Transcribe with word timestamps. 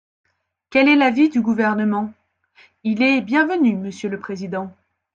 Quel 0.71 0.89
est 0.89 0.95
l’avis 0.95 1.29
du 1.29 1.43
Gouvernement? 1.43 2.11
Il 2.83 3.03
est 3.03 3.21
bienvenu, 3.21 3.75
monsieur 3.75 4.09
le 4.09 4.17
président. 4.17 4.73